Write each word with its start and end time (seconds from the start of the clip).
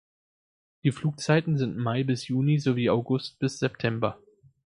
Die 0.83 0.91
Flugzeiten 0.91 1.59
sind 1.59 1.77
Mai 1.77 2.03
bis 2.03 2.27
Juni 2.27 2.57
sowie 2.57 2.89
August 2.89 3.37
bis 3.37 3.59
September. 3.59 4.17